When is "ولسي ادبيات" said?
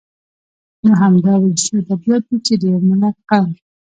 1.39-2.23